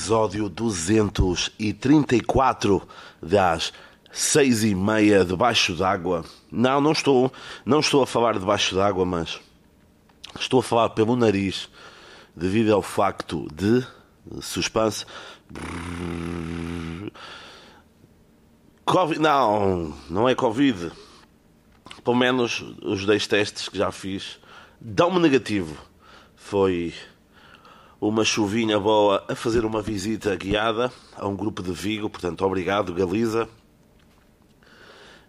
[0.00, 2.88] episódio 234
[3.22, 3.70] das
[4.10, 6.24] seis e meia debaixo d'água.
[6.50, 7.30] Não, não estou,
[7.66, 9.38] não estou a falar debaixo d'água, mas
[10.38, 11.68] estou a falar pelo nariz,
[12.34, 13.86] devido ao facto de
[14.40, 15.04] suspense.
[18.86, 20.90] Covid, não, não é Covid.
[22.02, 24.38] Pelo menos os 10 testes que já fiz
[24.80, 25.76] dão-me negativo.
[26.34, 26.94] Foi
[28.00, 32.94] uma chuvinha boa a fazer uma visita guiada a um grupo de Vigo, portanto, obrigado,
[32.94, 33.46] Galiza.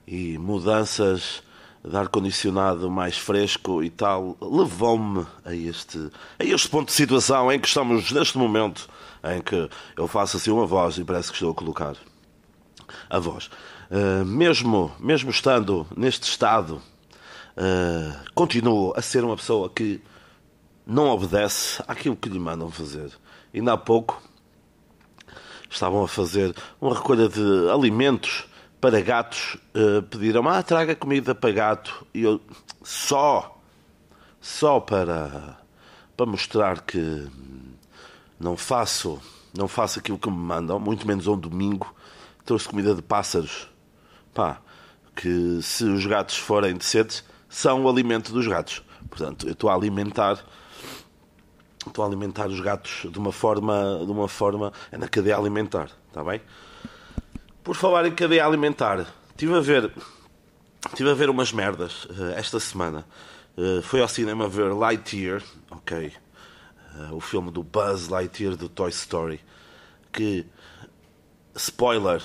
[0.08, 1.44] E mudanças
[1.84, 7.60] de ar-condicionado mais fresco e tal, levou-me a este, a este ponto de situação em
[7.60, 8.88] que estamos neste momento,
[9.24, 11.96] em que eu faço assim uma voz e parece que estou a colocar
[13.10, 13.50] a voz.
[13.90, 16.76] Uh, mesmo, mesmo estando neste estado,
[17.58, 20.02] uh, continuo a ser uma pessoa que
[20.86, 23.12] não obedece àquilo que lhe mandam fazer.
[23.54, 24.22] Ainda há pouco
[25.70, 28.46] estavam a fazer uma recolha de alimentos
[28.80, 29.58] para gatos.
[29.76, 32.06] Uh, pediram, ah, traga comida para gato.
[32.14, 32.42] E eu,
[32.84, 33.58] só,
[34.42, 35.58] só para,
[36.18, 37.28] para mostrar que
[38.40, 39.22] não faço,
[39.58, 41.94] não faço aquilo que me mandam, muito menos um domingo,
[42.44, 43.68] trouxe comida de pássaros.
[44.34, 44.60] Pá,
[45.16, 48.82] que se os gatos forem decentes, são o alimento dos gatos.
[49.10, 50.44] Portanto, eu estou a alimentar
[51.90, 55.90] estou a alimentar os gatos de uma forma, de uma forma é na cadeia alimentar,
[56.08, 56.42] está bem?
[57.64, 59.92] Por falar em cadeia alimentar, estive a ver,
[60.96, 63.06] tive a ver umas merdas uh, esta semana.
[63.58, 66.14] Uh, fui ao cinema ver Lightyear, ok,
[66.96, 69.42] uh, o filme do Buzz Lightyear do Toy Story,
[70.12, 70.46] que
[71.56, 72.22] spoiler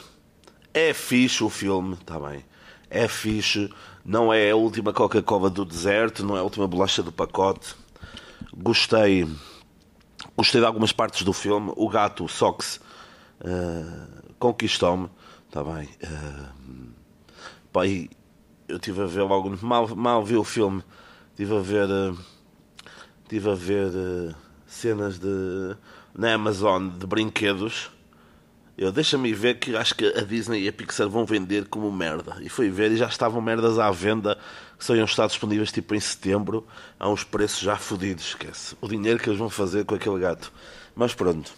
[0.72, 2.44] é fixe o filme, está bem?
[2.88, 3.72] É fixe,
[4.04, 7.75] não é a última Coca-Cola do deserto, não é a última bolacha do pacote
[8.59, 9.26] Gostei.
[10.36, 11.72] Gostei de algumas partes do filme.
[11.76, 12.78] O gato Sox
[13.41, 15.08] uh, conquistou-me.
[15.48, 15.88] Está bem.
[16.02, 16.92] Uh,
[17.72, 19.56] pá, eu estive a ver logo.
[19.62, 20.82] Mal, mal vi o filme.
[21.30, 21.88] Estive a ver.
[21.88, 24.34] Uh, a ver uh,
[24.66, 25.74] cenas de.
[26.14, 27.91] na Amazon de brinquedos.
[28.76, 32.36] Eu deixa-me ver que acho que a Disney e a Pixar vão vender como merda.
[32.42, 34.36] E fui ver e já estavam merdas à venda
[34.78, 36.66] que só iam estar disponíveis tipo em setembro
[36.98, 38.76] a uns preços já fodidos, esquece.
[38.81, 40.53] O dinheiro que eles vão fazer com aquele gato.
[40.94, 41.53] Mas pronto.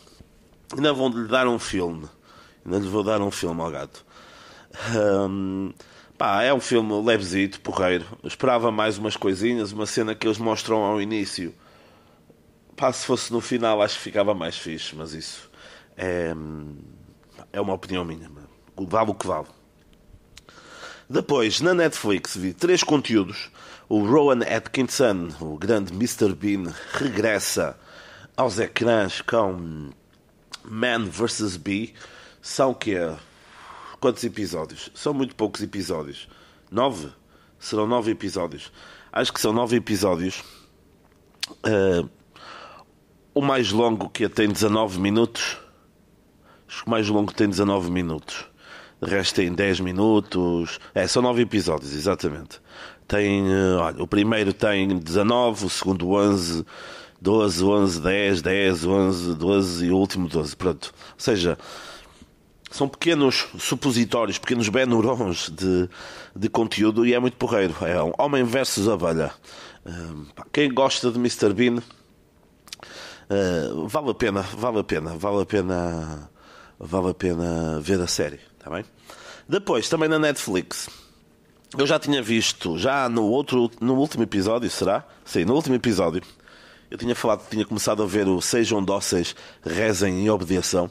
[0.74, 2.08] Ainda vão lhe dar um filme.
[2.64, 4.04] Ainda lhe vou dar um filme ao gato.
[6.16, 8.04] Pá, é um filme levezito, porreiro.
[8.24, 11.54] Esperava mais umas coisinhas, uma cena que eles mostram ao início.
[12.76, 15.50] Pá, se fosse no final acho que ficava mais fixe, mas isso
[15.96, 16.32] é,
[17.52, 18.30] é uma opinião minha.
[18.76, 19.46] Vale o que vale.
[21.10, 23.50] Depois, na Netflix, vi três conteúdos.
[23.88, 26.34] O Rowan Atkinson, o grande Mr.
[26.34, 27.78] Bean, regressa
[28.36, 29.90] aos ecrãs com
[30.62, 31.56] Man vs.
[31.56, 31.94] Bee.
[32.42, 32.94] São que
[34.00, 34.90] Quantos episódios?
[34.94, 36.28] São muito poucos episódios.
[36.70, 37.10] Nove?
[37.58, 38.70] Serão nove episódios.
[39.12, 40.44] Acho que são nove episódios.
[41.50, 42.08] Uh,
[43.34, 45.58] o mais longo que tem 19 minutos.
[46.68, 48.47] Acho que o mais longo tem 19 minutos.
[49.00, 50.78] De resto tem 10 minutos.
[50.94, 52.60] É, são 9 episódios, exatamente.
[53.06, 56.64] Tem, eh, olha, o primeiro tem 19, o segundo 11,
[57.20, 60.56] 12, 11, 10, 10, 11, 12 e o último 12.
[60.56, 60.92] Pronto.
[60.94, 61.58] Ou seja,
[62.70, 65.88] são pequenos supositórios, pequenos benurons de,
[66.36, 67.74] de conteúdo e é muito porreiro.
[67.80, 69.32] É um homem versus abelha.
[69.86, 69.90] Eh,
[70.52, 71.52] quem gosta de Mr.
[71.54, 76.30] Bean, uh, vale a pena, vale a pena, vale a pena,
[76.78, 78.47] vale a pena ver a série.
[78.68, 78.84] Está bem?
[79.48, 80.90] Depois, também na Netflix.
[81.76, 85.06] Eu já tinha visto, já no outro, no último episódio, será?
[85.24, 86.22] Sim, no último episódio.
[86.90, 89.34] Eu tinha falado, tinha começado a ver o Sejam Dóceis,
[89.64, 90.90] Rezem e Obediação.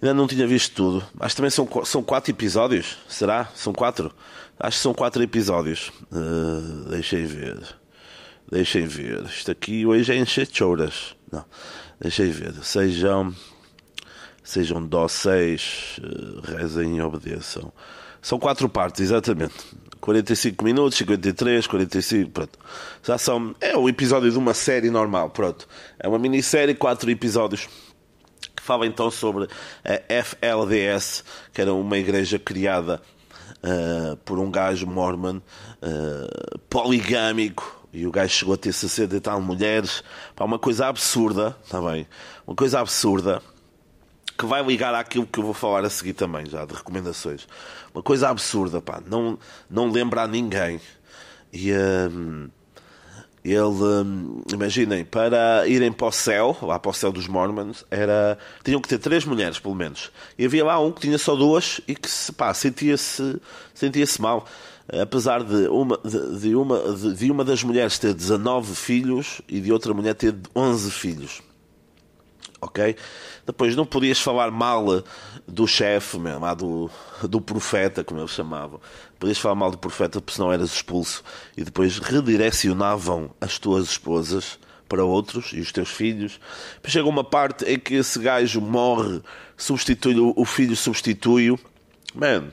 [0.00, 1.06] Ainda não tinha visto tudo.
[1.20, 2.96] Que também são, são quatro episódios.
[3.06, 3.50] Será?
[3.54, 4.14] São quatro?
[4.58, 5.92] Acho que são quatro episódios.
[6.10, 7.60] Uh, deixem ver.
[8.50, 9.24] Deixem ver.
[9.24, 11.14] Isto aqui hoje é encher choras.
[11.30, 11.44] Não.
[12.00, 12.54] Deixem ver.
[12.62, 13.34] Sejam
[14.46, 17.72] sejam dóceis, eh, rezem e obedeçam.
[18.22, 19.54] São quatro partes, exatamente.
[20.00, 22.58] 45 minutos, 53, 45, pronto.
[23.02, 23.56] Já são.
[23.60, 25.66] É o episódio de uma série normal, pronto.
[25.98, 27.68] É uma minissérie, quatro episódios.
[28.54, 29.48] Que fala então sobre
[29.84, 33.02] a FLDS, que era uma igreja criada
[33.62, 37.84] uh, por um gajo mormon uh, poligâmico.
[37.92, 40.04] E o gajo chegou a ter 60 e tal mulheres.
[40.36, 42.06] Pá, uma coisa absurda, está bem?
[42.46, 43.42] Uma coisa absurda
[44.36, 47.46] que vai ligar àquilo que eu vou falar a seguir também, já, de recomendações.
[47.94, 49.38] Uma coisa absurda, pá, não,
[49.70, 50.80] não lembra a ninguém.
[51.52, 52.48] E, hum,
[53.44, 58.36] Ele, hum, imaginem, para irem para o céu, lá para o céu dos Mormons, era,
[58.64, 60.10] tinham que ter três mulheres, pelo menos.
[60.36, 63.40] E havia lá um que tinha só duas e que sentia-se
[63.72, 64.46] sentia -se mal.
[64.88, 69.60] Apesar de uma, de, de uma, de, de, uma das mulheres ter 19 filhos e
[69.60, 71.42] de outra mulher ter 11 filhos.
[72.60, 72.96] Ok?
[73.44, 74.86] Depois não podias falar mal
[75.46, 76.90] do chefe mesmo, do,
[77.28, 78.80] do profeta, como eles chamavam.
[79.18, 81.22] Podias falar mal do profeta porque senão eras expulso.
[81.56, 84.58] E depois redirecionavam as tuas esposas
[84.88, 86.40] para outros e os teus filhos.
[86.76, 89.20] Depois chega uma parte em que esse gajo morre,
[89.56, 91.58] substitui o filho substitui-o.
[92.14, 92.50] Man,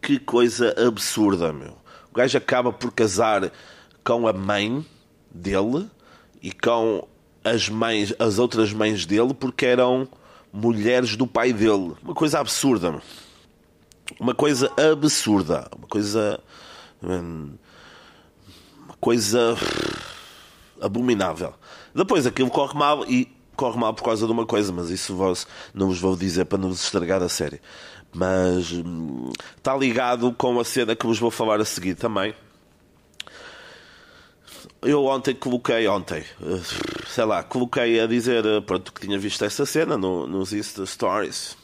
[0.00, 1.76] que coisa absurda, meu.
[2.10, 3.52] O gajo acaba por casar
[4.02, 4.84] com a mãe
[5.30, 5.90] dele
[6.40, 7.06] e com
[7.46, 10.08] as mães, as outras mães dele, porque eram
[10.52, 11.94] mulheres do pai dele.
[12.02, 13.00] Uma coisa absurda.
[14.18, 15.68] Uma coisa absurda.
[15.76, 16.40] Uma coisa.
[17.02, 17.52] Hum,
[18.84, 19.56] uma coisa.
[20.80, 21.54] abominável.
[21.94, 25.46] Depois aquilo corre mal e corre mal por causa de uma coisa, mas isso vos,
[25.72, 27.60] não vos vou dizer para não vos estragar a série.
[28.12, 32.34] Mas hum, está ligado com a cena que vos vou falar a seguir também
[34.82, 36.24] eu ontem coloquei, ontem,
[37.16, 40.84] sei lá, coloquei a dizer eh, pronto, que tinha visto essa cena no, nos Insta
[40.84, 41.56] Stories.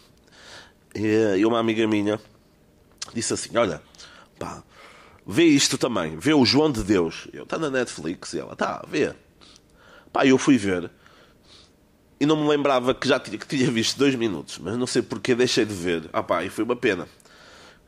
[0.95, 2.19] E, eh, e uma amiga minha
[3.13, 3.83] disse assim: Olha,
[4.39, 4.63] pá,
[5.27, 7.29] vê isto também, vê o João de Deus.
[7.35, 8.33] Eu, está na Netflix.
[8.33, 9.15] E ela, tá, vê.
[10.11, 10.91] Pá, eu fui ver.
[12.19, 15.03] E não me lembrava que já tinha, que tinha visto dois minutos, mas não sei
[15.03, 16.09] porque deixei de ver.
[16.15, 17.07] Ah, pá, e foi uma pena.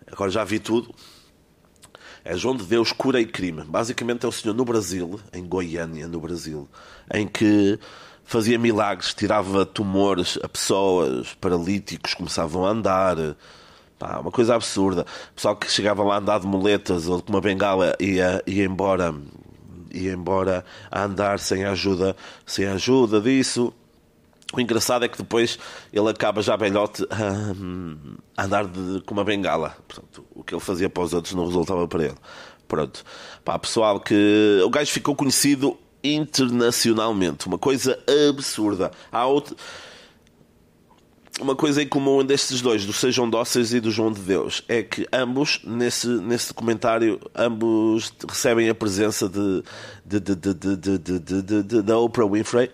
[0.06, 0.94] Agora já vi tudo.
[2.25, 3.62] É João de Deus Cura e Crime.
[3.65, 6.67] Basicamente é o senhor no Brasil, em Goiânia, no Brasil,
[7.12, 7.79] em que
[8.25, 13.17] fazia milagres, tirava tumores a pessoas, paralíticos começavam a andar.
[13.99, 15.05] Pá, uma coisa absurda.
[15.35, 19.15] Pessoal que chegava lá a andar de muletas ou com uma bengala ia, ia embora
[19.93, 22.17] ia embora a andar sem ajuda,
[22.47, 23.73] sem ajuda disso.
[24.55, 25.59] O engraçado é que depois
[25.93, 27.05] ele acaba já velhote
[28.37, 29.77] a andar de, com uma bengala.
[29.89, 32.15] Portanto, o que ele fazia para os outros não resultava para ele.
[32.69, 33.05] Pronto.
[33.45, 37.47] Pá, pessoal, que o gajo ficou conhecido internacionalmente.
[37.49, 37.99] Uma coisa
[38.31, 38.93] absurda.
[39.11, 39.56] Há outra.
[41.41, 44.85] Uma coisa em comum destes dois, do Sejam Dóceis e do João de Deus, é
[44.85, 49.65] que ambos, nesse, nesse documentário, ambos recebem a presença de,
[50.06, 52.71] de, de, de, de, de, de, de da Oprah Winfrey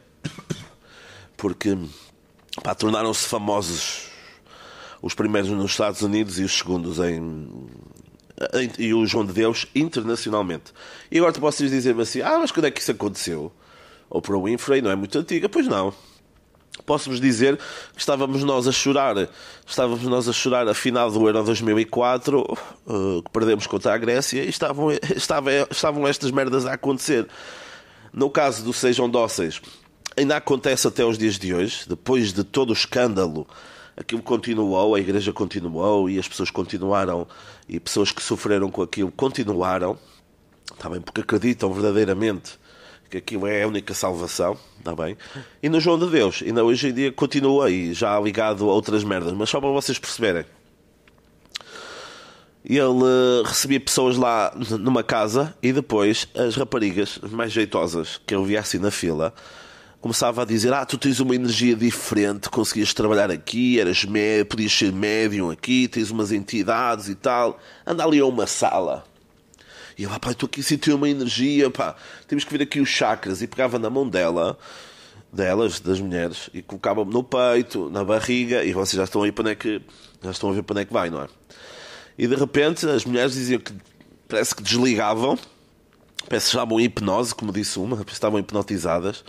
[1.41, 1.75] porque
[2.79, 4.11] tornaram-se famosos
[5.01, 7.49] os primeiros nos Estados Unidos e os segundos em,
[8.55, 10.73] em, e o João de Deus internacionalmente.
[11.11, 13.51] E agora tu podes dizer-me assim: ah, mas quando é que isso aconteceu?
[14.11, 15.49] Ou para o Winfrey, não é muito antiga?
[15.49, 15.95] Pois não.
[16.85, 19.17] Posso-vos dizer que estávamos nós a chorar,
[19.67, 23.99] estávamos nós a chorar a final do Euro 2004, uh, eh, que perdemos contra a
[23.99, 27.27] Grécia, e estavam, estavam, estavam estas merdas a acontecer.
[28.13, 29.61] No caso do Sejam Dóceis,
[30.17, 33.47] ainda acontece até os dias de hoje, depois de todo o escândalo,
[33.97, 37.27] aquilo continuou, a igreja continuou e as pessoas continuaram,
[37.69, 39.99] e pessoas que sofreram com aquilo continuaram,
[40.89, 41.01] bem?
[41.01, 42.59] Porque acreditam verdadeiramente
[43.11, 45.17] que aquilo é a única salvação, está bem?
[45.61, 49.03] E no João de Deus, ainda hoje em dia continua aí, já ligado a outras
[49.03, 50.45] merdas, mas só para vocês perceberem.
[52.65, 58.45] Ele uh, recebia pessoas lá numa casa e depois as raparigas mais jeitosas que eu
[58.45, 59.35] via assim na fila
[60.01, 64.73] começava a dizer: Ah, tu tens uma energia diferente, conseguias trabalhar aqui, eras mé podias
[64.73, 67.59] ser médium aqui, tens umas entidades e tal.
[67.87, 69.05] Anda ali a uma sala.
[69.99, 71.95] E eu, ah, pá, estou aqui a sentir uma energia, pá,
[72.27, 73.43] temos que ver aqui os chakras.
[73.43, 74.59] E pegava na mão dela,
[75.31, 79.43] delas, das mulheres, e colocava-me no peito, na barriga, e vocês já estão aí para
[79.43, 79.83] onde é que,
[80.23, 81.29] já estão a ver para onde é que vai, não é?
[82.17, 83.73] E de repente as mulheres diziam que
[84.27, 85.39] parece que desligavam,
[86.29, 89.23] parece que estavam em hipnose, como disse uma, estavam hipnotizadas,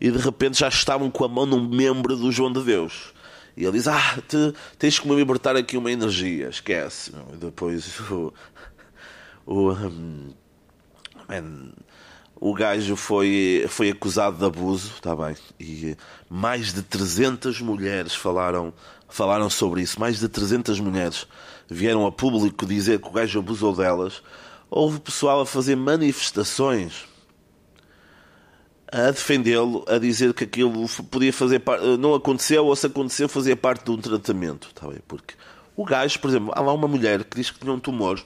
[0.00, 3.12] e de repente já estavam com a mão num membro do João de Deus.
[3.56, 7.12] E ele diz: Ah, te, tens que me libertar aqui uma energia, esquece.
[7.32, 8.32] E depois o,
[9.44, 10.32] o, um,
[12.40, 15.36] o gajo foi, foi acusado de abuso, está bem.
[15.58, 15.96] E
[16.28, 18.72] mais de 300 mulheres falaram,
[19.08, 20.00] falaram sobre isso.
[20.00, 21.26] Mais de 300 mulheres
[21.68, 24.22] vieram a público dizer que o gajo abusou delas.
[24.70, 27.09] Houve pessoal a fazer manifestações
[28.92, 33.56] a defendê-lo, a dizer que aquilo podia fazer parte, não aconteceu, ou se aconteceu, fazia
[33.56, 34.68] parte de um tratamento.
[34.68, 34.98] Está bem?
[35.06, 35.34] Porque
[35.76, 38.20] o gajo, por exemplo, há lá uma mulher que diz que tinha um tumor,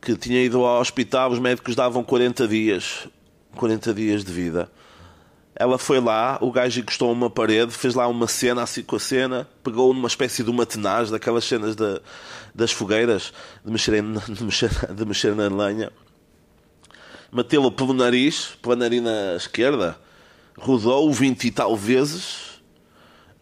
[0.00, 3.08] que tinha ido ao hospital, os médicos davam 40 dias,
[3.54, 4.70] 40 dias de vida.
[5.54, 9.00] Ela foi lá, o gajo encostou uma parede, fez lá uma cena assim com a
[9.00, 12.00] cena, pegou numa espécie de uma tenaz, daquelas cenas da,
[12.54, 13.32] das fogueiras,
[13.64, 15.90] de mexer, de, mexer, de mexer na lenha
[17.32, 19.98] metê-lo pelo nariz, pela narina esquerda,
[20.58, 22.60] rodou 20 e tal vezes,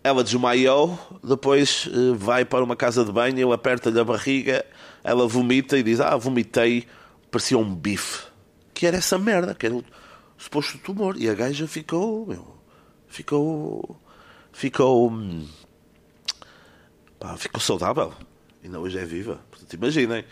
[0.02, 4.64] ela desmaiou, depois eh, vai para uma casa de banho, ele aperta-lhe a barriga,
[5.02, 6.86] ela vomita e diz, ah, vomitei,
[7.30, 8.26] parecia um bife.
[8.72, 9.84] Que era essa merda, que era o
[10.36, 11.16] suposto tumor.
[11.16, 12.62] E a gaja ficou,
[13.08, 13.96] ficou,
[14.52, 15.48] ficou, hum,
[17.18, 18.12] pá, ficou saudável.
[18.62, 19.40] Ainda hoje é viva.
[19.50, 20.24] Portanto, imaginem.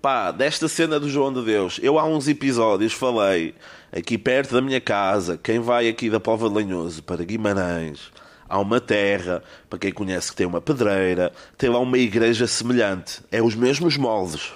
[0.00, 3.54] Pá, desta cena do João de Deus, eu há uns episódios falei
[3.90, 8.12] aqui perto da minha casa, quem vai aqui da Pova de Lanhoso para Guimarães,
[8.46, 13.22] há uma terra, para quem conhece que tem uma pedreira, tem lá uma igreja semelhante.
[13.32, 14.52] É os mesmos moldes.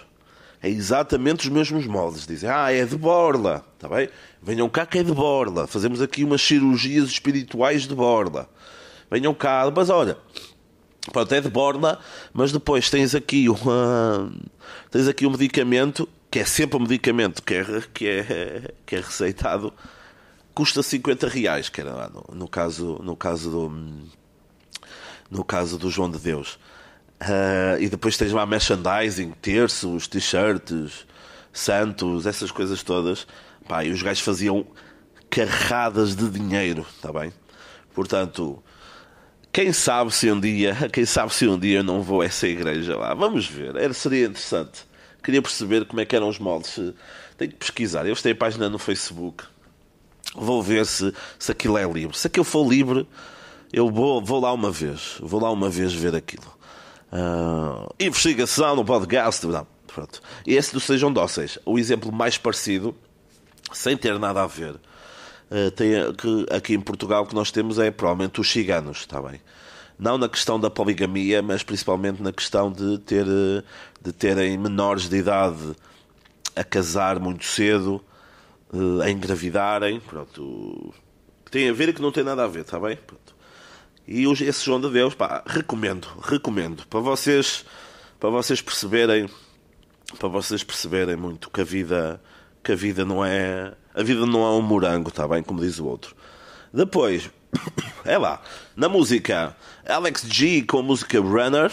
[0.63, 2.27] É exatamente os mesmos moldes.
[2.27, 3.65] Dizem, ah, é de borla.
[3.75, 4.11] Está bem?
[4.43, 5.67] Venham cá que é de borla.
[5.67, 8.47] Fazemos aqui umas cirurgias espirituais de borla.
[9.11, 9.73] Venham cá.
[9.75, 10.19] Mas olha,
[11.13, 11.99] pronto, é de borla,
[12.33, 14.33] mas depois tens aqui uma...
[14.91, 19.01] Tens aqui um medicamento, que é sempre um medicamento que é, que é, que é
[19.01, 19.73] receitado,
[20.55, 24.01] custa 50 reais, que era lá no, no caso, no caso do...
[25.31, 26.59] No caso do João de Deus.
[27.21, 31.07] Uh, e depois tens lá merchandising, terços, t-shirts,
[31.53, 33.27] santos, essas coisas todas.
[33.69, 34.67] Pá, e os gajos faziam
[35.29, 37.33] carradas de dinheiro, está bem?
[37.95, 38.63] Portanto,
[39.53, 42.47] quem sabe se um dia, quem sabe se um dia eu não vou a essa
[42.47, 43.15] igreja lá.
[43.15, 44.87] Vamos ver, era, seria interessante.
[45.23, 46.75] Queria perceber como é que eram os moldes.
[47.37, 48.07] Tenho que pesquisar.
[48.07, 49.45] Eu tenho a página no Facebook.
[50.35, 52.17] Vou ver se, se aquilo é livre.
[52.17, 53.07] Se aquilo for livre,
[53.73, 55.17] eu vou, vou lá uma vez.
[55.21, 56.51] Vou lá uma vez ver aquilo.
[57.13, 59.47] Uh, investigação no podcast.
[59.47, 60.23] Não, pronto.
[60.47, 61.59] E esse do Sejam Dóceis.
[61.67, 62.97] O exemplo mais parecido,
[63.73, 64.77] sem ter nada a ver,
[65.75, 69.41] tem, que aqui em Portugal que nós temos é provavelmente os ciganos, está bem?
[69.99, 73.27] Não na questão da poligamia, mas principalmente na questão de, ter,
[74.01, 75.75] de terem menores de idade
[76.57, 78.03] a casar muito cedo,
[78.73, 80.01] uh, a engravidarem.
[80.01, 80.95] Pronto.
[81.51, 82.97] Tem a ver e que não tem nada a ver, está bem?
[82.97, 83.35] Pronto.
[84.07, 87.65] E esse João de Deus, pá, recomendo, recomendo, para vocês,
[88.19, 89.29] para vocês perceberem,
[90.19, 92.21] para vocês perceberem muito que a vida,
[92.63, 95.79] que a vida não é, a vida não é um morango, está bem, como diz
[95.79, 96.15] o outro.
[96.73, 97.31] Depois,
[98.05, 98.41] é lá,
[98.77, 99.57] na música,
[99.87, 101.71] Alex G com a música Runner,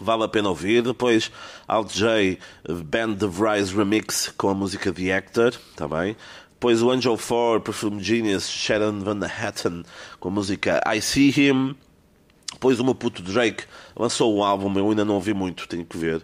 [0.00, 0.82] vale a pena ouvir.
[0.82, 1.30] Depois,
[1.66, 6.16] Alt J, Band of Rise Remix com a música The Actor, está bem.
[6.52, 9.82] Depois o Angel 4, Perfume Genius, Sharon Van Hatten
[10.18, 11.74] com a música I See Him.
[12.52, 13.64] Depois o meu puto Drake
[13.96, 16.22] lançou um álbum, eu ainda não ouvi muito, tenho que ver.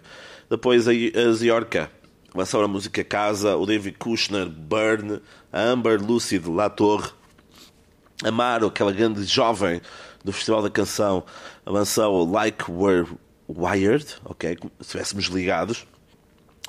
[0.49, 1.89] Depois a, a Ziorca
[2.37, 5.19] lançou a música Casa, o David Kushner, Burn,
[5.51, 7.09] a Amber Lucid, La Torre,
[8.23, 9.81] Amaro, aquela grande jovem
[10.23, 11.23] do Festival da Canção,
[11.65, 13.09] lançou Like We're
[13.49, 14.55] Wired, ok?
[14.61, 15.87] Se estivéssemos ligados.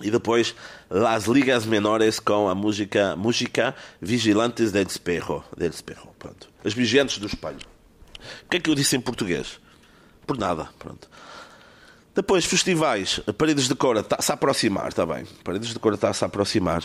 [0.00, 0.54] E depois
[0.88, 5.42] Las Ligas Menores com a música, música Vigilantes del Espejo.
[5.56, 6.48] Del Espejo pronto.
[6.64, 7.58] As Vigiantes do Espelho.
[8.44, 9.60] O que é que eu disse em português?
[10.24, 10.68] Por nada.
[10.78, 11.10] Pronto.
[12.18, 13.20] Depois, festivais.
[13.38, 15.24] Paredes de Cora está-se a aproximar, está bem.
[15.44, 16.82] Paredes de Cora está-se a aproximar.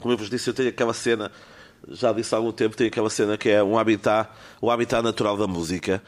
[0.00, 1.30] Como eu vos disse, eu tenho aquela cena,
[1.88, 4.28] já disse há algum tempo, tenho aquela cena que é um habitat,
[4.60, 6.02] o habitat natural da música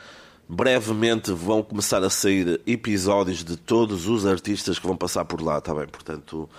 [0.49, 5.59] brevemente vão começar a sair episódios de todos os artistas que vão passar por lá,
[5.59, 5.87] está bem?
[5.87, 6.51] Portanto,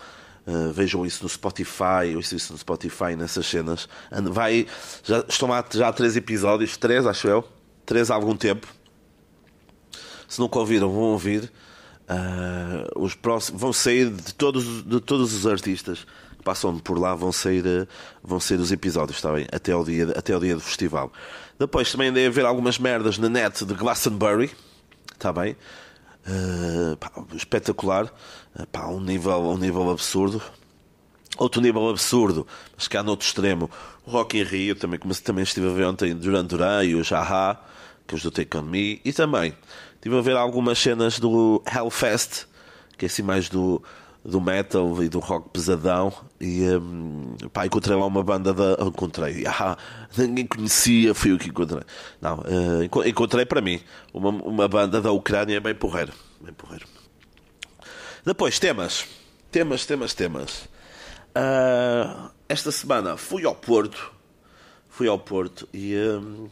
[0.47, 3.89] uh, vejam isso no Spotify, ou isso no Spotify nessas cenas.
[4.31, 4.65] Vai,
[5.03, 7.45] já, estão lá já três episódios, três acho eu,
[7.85, 8.76] três há algum tempo.
[10.27, 11.51] Se nunca ouviram, vão ouvir.
[12.09, 16.05] Uh, os próximos vão sair de todos, de todos os artistas
[16.37, 17.87] que passam por lá, vão sair,
[18.23, 19.45] vão sair os episódios, está bem?
[19.51, 21.11] Até o dia, até o dia do festival.
[21.59, 24.51] Depois também andei a ver algumas merdas na net de Glastonbury.
[25.13, 25.57] Está bem?
[26.27, 28.05] Uh, pá, espetacular.
[28.57, 30.41] Uh, pá, um, nível, um nível absurdo.
[31.37, 33.69] Outro nível absurdo, mas cá no outro extremo,
[34.05, 37.03] o Rock in Rio, também, como também estive a ver ontem Duran Duran e o
[37.03, 37.59] Jaha,
[38.07, 39.53] que os do Take On Me, e também
[39.97, 42.45] estive a ver algumas cenas do Hellfest,
[42.97, 43.83] que é assim mais do,
[44.23, 48.77] do metal e do rock pesadão e um, pá, encontrei lá uma banda da.
[48.85, 49.77] Encontrei, ah,
[50.17, 51.83] ninguém conhecia, fui o que encontrei.
[52.21, 53.81] Não, uh, encontrei para mim
[54.13, 56.13] uma, uma banda da Ucrânia bem porreiro.
[56.41, 56.85] Bem porreiro.
[58.25, 59.05] Depois, temas.
[59.51, 60.69] Temas, temas, temas.
[61.35, 64.11] Uh, esta semana fui ao Porto.
[64.89, 66.49] Fui ao Porto e um,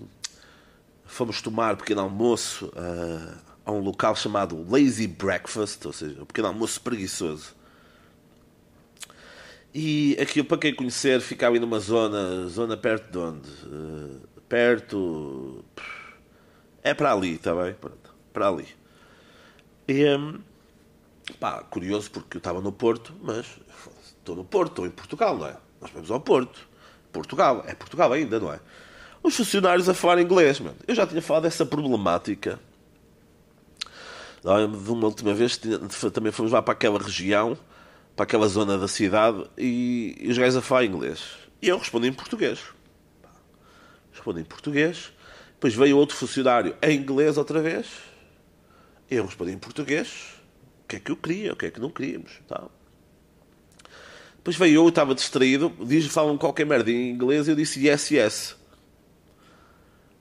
[1.06, 6.48] fomos tomar pequeno almoço uh, a um local chamado Lazy Breakfast, ou seja, um pequeno
[6.48, 7.56] almoço preguiçoso.
[9.74, 13.50] E aquilo, para quem conhecer, fica ali numa zona, zona perto de onde?
[13.66, 15.66] Uh, perto.
[16.82, 17.74] É para ali, está bem?
[17.74, 18.68] Pronto, para ali.
[19.88, 20.40] E, um,
[21.40, 23.46] pá, curioso porque eu estava no Porto, mas
[24.18, 25.58] estou no Porto, estou em Portugal, não é?
[25.86, 26.68] nós vamos ao Porto.
[27.12, 27.64] Portugal.
[27.68, 28.60] É Portugal ainda, não é?
[29.26, 30.78] Os funcionários a falar inglês, mano.
[30.88, 32.60] Eu já tinha falado dessa problemática.
[34.44, 35.60] De uma última vez
[36.14, 37.58] também fomos lá para aquela região,
[38.16, 41.24] para aquela zona da cidade, e, os gajos a falar inglês.
[41.60, 42.60] E eu respondi em português.
[44.14, 45.12] Respondi em português.
[45.54, 47.88] Depois veio outro funcionário em inglês outra vez.
[49.10, 50.36] Eu respondi em português.
[50.84, 52.32] O que é que eu queria, o que é que não queríamos.
[52.48, 52.72] Tal.
[54.36, 58.12] Depois veio eu, estava distraído, diz, falam qualquer merda em inglês, e eu disse yes,
[58.12, 58.65] yes.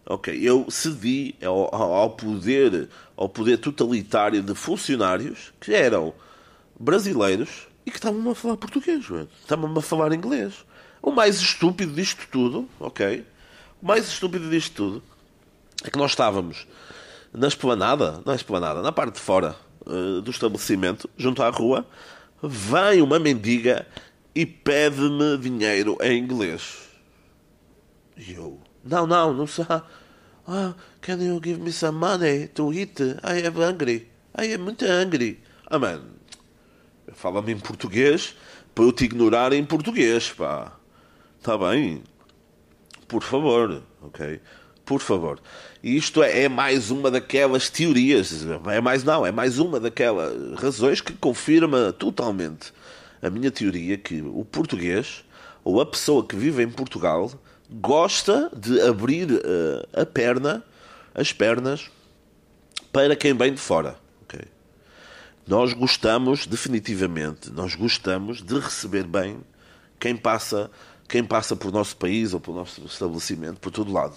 [0.06, 6.12] Ok, eu cedi ao, ao, poder, ao poder totalitário de funcionários que eram
[6.78, 9.06] brasileiros e que estavam a falar português,
[9.40, 10.64] estavam a falar inglês.
[11.00, 13.24] O mais estúpido disto tudo, ok?
[13.82, 15.02] O mais estúpido disto tudo
[15.82, 16.66] é que nós estávamos
[17.32, 19.56] na esplanada, na esplanada, na parte de fora
[19.86, 21.86] uh, do estabelecimento, junto à rua,
[22.42, 23.86] vem uma mendiga
[24.34, 26.88] e pede-me dinheiro em inglês.
[28.16, 29.64] E eu, não, não, não sei.
[30.46, 33.00] Ah, can you give me some money to eat?
[33.22, 34.08] I am hungry.
[34.36, 35.40] I am muito hungry.
[35.70, 36.02] Ah, man,
[37.14, 38.36] fala-me em português
[38.74, 40.72] para eu te ignorar em português, pá.
[41.38, 42.02] Está bem?
[43.08, 44.40] Por favor, ok?
[44.84, 45.40] Por favor.
[45.82, 48.44] Isto é, é, mais uma daquelas teorias.
[48.70, 52.72] É mais, não, é mais uma daquelas razões que confirma totalmente
[53.22, 55.24] a minha teoria que o português,
[55.62, 57.30] ou a pessoa que vive em Portugal,
[57.80, 60.62] gosta de abrir uh, a perna,
[61.14, 61.90] as pernas,
[62.92, 63.96] para quem vem de fora.
[64.22, 64.46] Okay?
[65.46, 69.38] Nós gostamos, definitivamente, nós gostamos de receber bem
[69.98, 70.70] quem passa,
[71.08, 74.14] quem passa por nosso país ou por nosso estabelecimento, por todo lado.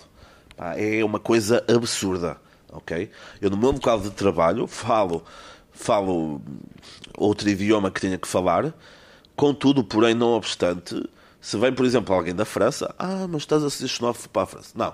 [0.76, 2.38] é uma coisa absurda.
[2.72, 3.10] ok?
[3.41, 5.24] Eu, no meu local de trabalho, falo,
[5.72, 6.41] falo
[7.17, 8.74] outro idioma que tenha que falar
[9.38, 11.00] Contudo, porém, não obstante,
[11.39, 14.45] se vem, por exemplo, alguém da França, ah, mas estás a ser xenófobo para a
[14.45, 14.71] França.
[14.76, 14.93] Não.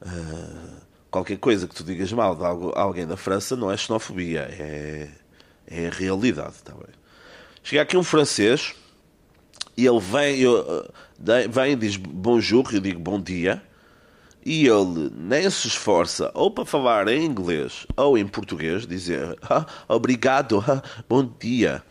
[0.00, 5.08] Uh, qualquer coisa que tu digas mal de alguém da França não é xenofobia, é,
[5.66, 6.62] é realidade.
[6.64, 6.94] Tá bem?
[7.62, 8.74] Chega aqui um francês
[9.76, 10.88] e ele vem, eu,
[11.50, 13.62] vem e diz bonjour, eu digo bom dia,
[14.44, 19.66] e ele nem se esforça ou para falar em inglês ou em português, dizer ah,
[19.88, 21.82] obrigado, ah, bom dia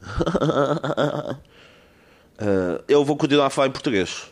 [2.40, 4.30] uh, eu vou continuar a falar em português.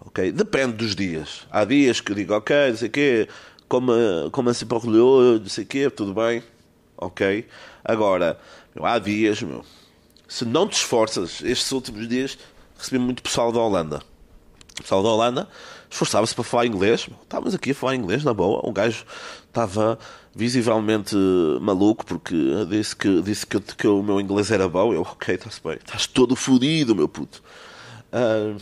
[0.00, 0.32] Ok?
[0.32, 1.46] Depende dos dias.
[1.50, 3.28] Há dias que digo, ok, não sei o quê,
[3.68, 3.92] como,
[4.32, 6.42] como assim para o não sei o quê, tudo bem.
[6.96, 7.46] Ok?
[7.84, 8.38] Agora,
[8.74, 9.64] meu, há dias, meu,
[10.28, 12.38] se não te esforças, estes últimos dias
[12.78, 14.02] recebi muito pessoal da Holanda.
[14.78, 15.48] O pessoal da Holanda
[15.90, 17.08] esforçava-se para falar inglês.
[17.22, 18.60] Estávamos aqui a falar inglês, na boa.
[18.68, 19.04] Um gajo
[19.46, 19.98] estava
[20.34, 21.16] visivelmente
[21.60, 22.34] maluco porque
[22.68, 24.92] disse que, disse que, que o meu inglês era bom.
[24.92, 25.74] Eu, ok, está-se bem.
[25.74, 27.42] Estás todo fodido, meu puto.
[28.12, 28.60] Uh,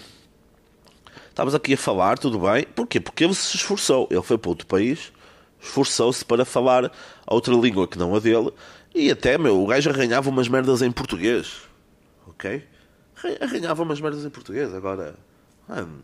[1.29, 2.65] estávamos aqui a falar, tudo bem.
[2.65, 3.01] Porquê?
[3.01, 4.07] Porque ele se esforçou.
[4.11, 5.13] Ele foi para outro país,
[5.61, 6.93] esforçou-se para falar
[7.27, 8.53] outra língua que não a dele.
[8.95, 11.63] E até, meu, o gajo arranhava umas merdas em português.
[12.29, 12.65] Ok?
[13.41, 14.73] Arranhava umas merdas em português.
[14.73, 15.17] Agora,
[15.69, 16.03] mano,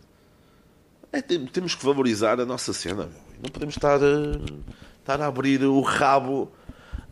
[1.12, 3.08] é, temos que valorizar a nossa cena.
[3.42, 4.00] Não podemos estar.
[4.00, 4.62] Uh,
[5.10, 6.52] estar a abrir o rabo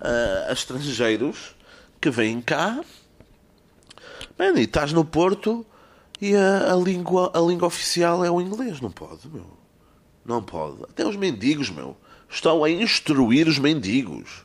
[0.00, 1.56] uh, a estrangeiros
[2.00, 2.80] que vêm cá.
[4.38, 5.66] Man, e estás no Porto
[6.20, 8.80] e a, a, língua, a língua oficial é o inglês.
[8.80, 9.58] Não pode, meu.
[10.24, 10.82] Não pode.
[10.84, 11.96] Até os mendigos, meu.
[12.28, 14.44] Estão a instruir os mendigos.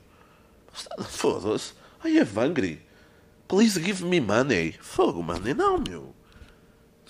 [1.10, 1.74] Foda-se.
[2.04, 2.82] I have hungry.
[3.48, 4.74] Please give me money.
[4.80, 6.16] Fogo, money não, meu.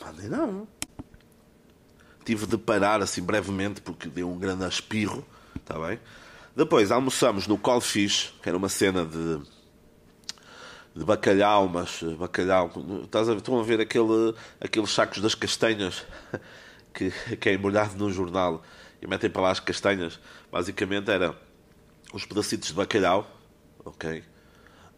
[0.03, 0.67] Money não.
[2.23, 5.25] Tive de parar assim brevemente porque deu um grande espirro.
[5.55, 5.99] Está bem?
[6.55, 9.39] Depois almoçamos no Cold Fish, que era uma cena de,
[10.95, 12.71] de bacalhau, mas bacalhau.
[13.03, 16.05] Estás a, estão a ver aquele, aqueles sacos das castanhas
[16.93, 18.63] que, que é embrulhado num jornal
[19.01, 20.19] e metem para lá as castanhas.
[20.51, 21.35] Basicamente era
[22.13, 23.27] uns pedacitos de bacalhau,
[23.83, 24.23] ok?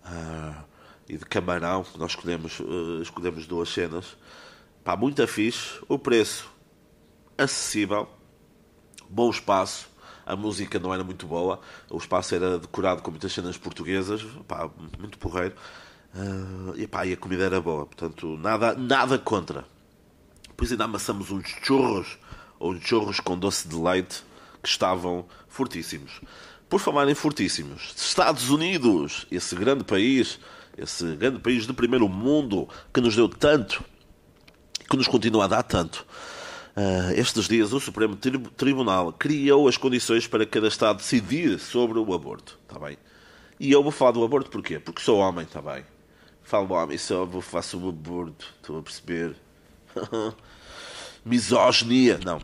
[0.05, 0.63] Uh,
[1.07, 4.17] e de camarão, nós escolhemos, uh, escolhemos duas cenas.
[4.83, 5.79] Pá, muito fixe.
[5.87, 6.54] O preço
[7.37, 8.07] acessível,
[9.09, 9.95] bom espaço
[10.25, 14.69] a música não era muito boa, o espaço era decorado com muitas cenas portuguesas, pá,
[14.97, 15.55] muito porreiro,
[16.15, 19.65] uh, e, pá, e a comida era boa, portanto, nada, nada contra.
[20.47, 22.17] Depois ainda amassamos uns churros,
[22.57, 24.23] ou uns churros com doce de leite,
[24.63, 26.21] que estavam fortíssimos.
[26.67, 30.39] Por falar em fortíssimos, Estados Unidos, esse grande país,
[30.75, 33.83] esse grande país do primeiro mundo que nos deu tanto,
[34.89, 36.05] que nos continua a dar tanto.
[36.75, 42.13] Uh, estes dias o Supremo Tribunal criou as condições para cada Estado decidir sobre o
[42.13, 42.97] aborto, está bem?
[43.57, 44.77] E eu vou falar do aborto porquê?
[44.79, 45.85] Porque sou homem, está bem?
[46.45, 48.53] Falo homem só, vou faço um aborto.
[48.61, 49.35] Estão a perceber?
[51.25, 52.19] Misoginia.
[52.23, 52.39] Não.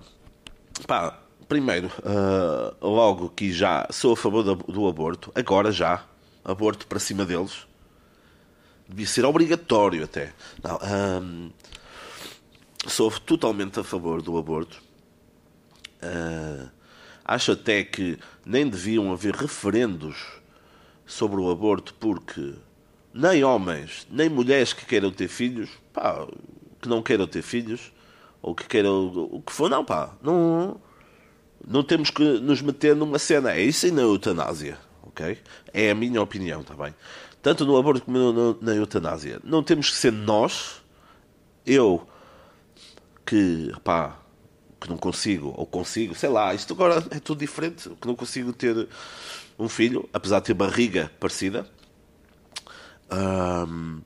[0.87, 5.31] Pá, primeiro, uh, logo que já sou a favor do, do aborto.
[5.35, 6.03] Agora já.
[6.43, 7.67] Aborto para cima deles.
[8.89, 10.33] Devia ser obrigatório até.
[10.63, 10.79] Não,
[11.21, 11.51] um,
[12.87, 14.81] sou totalmente a favor do aborto.
[16.01, 16.69] Uh,
[17.23, 20.41] acho até que nem deviam haver referendos
[21.05, 22.55] sobre o aborto, porque
[23.13, 26.25] nem homens, nem mulheres que queiram ter filhos, pá,
[26.81, 27.91] que não queiram ter filhos,
[28.41, 30.81] ou que queiram o que for, não, pá, não,
[31.65, 33.51] não temos que nos meter numa cena.
[33.51, 35.37] É isso e na eutanásia, ok?
[35.73, 36.95] É a minha opinião, está bem?
[37.41, 39.39] Tanto no aborto como no, na eutanásia.
[39.43, 40.81] Não temos que ser nós,
[41.65, 42.07] eu,
[43.31, 44.19] que, pá,
[44.77, 48.51] que não consigo, ou consigo, sei lá, isto agora é tudo diferente, que não consigo
[48.51, 48.89] ter
[49.57, 51.65] um filho, apesar de ter barriga parecida.
[53.09, 54.01] Um,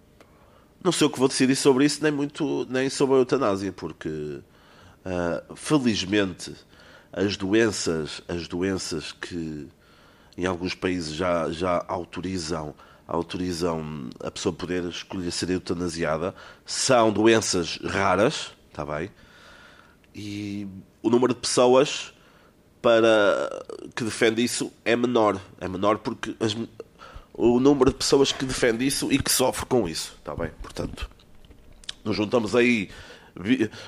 [0.84, 4.10] não sei o que vou decidir sobre isso, nem muito, nem sobre a eutanásia, porque
[4.10, 6.54] uh, felizmente
[7.12, 9.68] as doenças, as doenças que
[10.38, 12.76] em alguns países já, já autorizam,
[13.08, 19.10] autorizam a pessoa poder escolher ser eutanasiada, são doenças raras, está bem?
[20.14, 20.68] E
[21.02, 22.14] o número de pessoas
[22.82, 25.40] para que defende isso é menor.
[25.60, 26.56] É menor porque as,
[27.34, 30.52] o número de pessoas que defende isso e que sofre com isso, está bem?
[30.62, 31.10] Portanto,
[32.04, 32.90] nos juntamos aí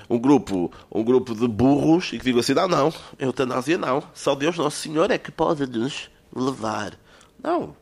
[0.09, 4.35] um grupo, um grupo de burros e que digam assim: não, não, eutanásia não, só
[4.35, 6.97] Deus Nosso Senhor é que pode nos levar.
[7.43, 7.75] Não,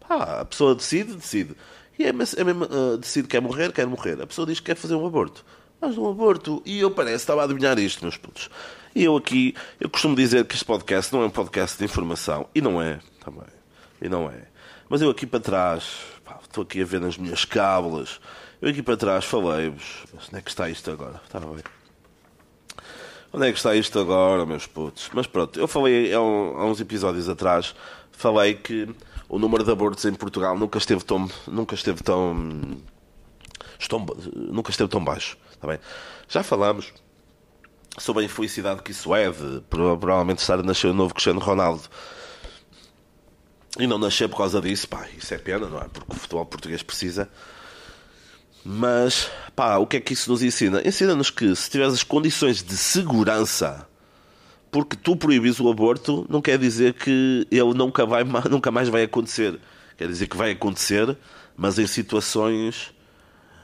[0.00, 1.56] pá, a pessoa decide, decide.
[1.98, 4.20] E é é mesmo uh, decide que quer morrer, quer morrer.
[4.20, 5.44] A pessoa diz que quer fazer um aborto.
[5.80, 6.62] Mas um aborto.
[6.66, 8.50] E eu parece, estava a adivinhar isto, meus putos.
[8.94, 12.46] E eu aqui, eu costumo dizer que este podcast não é um podcast de informação.
[12.54, 13.48] E não é, também.
[14.02, 14.48] E não é.
[14.88, 15.84] Mas eu aqui para trás,
[16.24, 18.20] pá, estou aqui a ver nas minhas cábulas.
[18.60, 20.04] Eu aqui para trás falei-vos.
[20.12, 21.20] Onde é que está isto agora?
[21.24, 21.62] Está bem.
[23.32, 25.08] Onde é que está isto agora, meus putos?
[25.14, 27.74] Mas pronto, eu falei há, uns episódios atrás,
[28.10, 28.88] falei que
[29.28, 32.34] o número de abortos em Portugal nunca esteve tão, nunca esteve tão,
[34.34, 35.38] nunca esteve tão baixo.
[35.60, 35.78] Está bem?
[36.26, 36.90] Já falámos
[37.98, 41.82] sobre a infelicidade que isso é de provavelmente estar a nascer o novo Cristiano Ronaldo
[43.78, 45.84] e não nascer por causa disso, pá, isso é pena, não é?
[45.84, 47.28] Porque o futebol português precisa.
[48.64, 50.80] Mas, pá, o que é que isso nos ensina?
[50.82, 53.86] Ensina-nos que se tiveres as condições de segurança,
[54.70, 59.02] porque tu proíbes o aborto, não quer dizer que ele nunca, vai, nunca mais vai
[59.02, 59.60] acontecer.
[59.98, 61.18] Quer dizer que vai acontecer,
[61.54, 62.94] mas em situações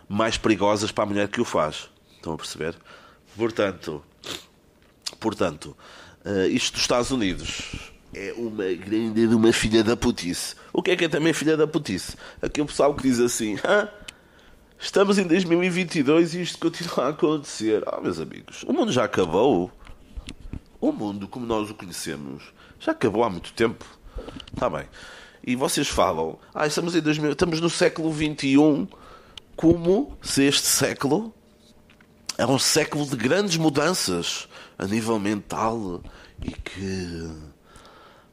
[0.09, 1.89] mais perigosas para a mulher que o faz.
[2.17, 2.75] Estão a perceber?
[3.37, 4.03] Portanto,
[5.21, 5.77] portanto
[6.25, 10.55] uh, isto dos Estados Unidos é uma grande de uma filha da putice.
[10.73, 12.17] O que é que é também filha da putice?
[12.41, 13.89] Aquele pessoal que diz assim: ah,
[14.79, 17.83] estamos em 2022 e isto continua a acontecer.
[17.87, 19.71] Ah, meus amigos, o mundo já acabou.
[20.81, 22.43] O mundo como nós o conhecemos
[22.79, 23.85] já acabou há muito tempo.
[24.53, 24.87] Está bem.
[25.45, 28.87] E vocês falam: ah, estamos em 2000, estamos no século 21
[29.57, 31.35] como se este século
[32.39, 34.47] é um século de grandes mudanças
[34.79, 36.03] a nível mental
[36.45, 37.31] e que